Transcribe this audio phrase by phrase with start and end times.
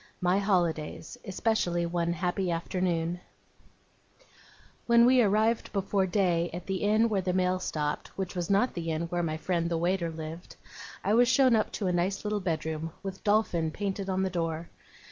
[0.19, 1.19] MY HOLIDAYS.
[1.25, 3.19] ESPECIALLY ONE HAPPY AFTERNOON
[4.87, 8.73] When we arrived before day at the inn where the mail stopped, which was not
[8.73, 10.55] the inn where my friend the waiter lived,
[11.03, 14.69] I was shown up to a nice little bedroom, with DOLPHIN painted on the door.